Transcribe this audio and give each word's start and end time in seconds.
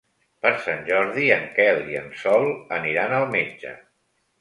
Per 0.45 0.51
Sant 0.63 0.81
Jordi 0.87 1.27
en 1.37 1.45
Quel 1.59 1.83
i 1.93 2.01
en 2.01 2.09
Sol 2.25 2.51
aniran 2.81 3.19
al 3.23 3.31
metge. 3.39 3.79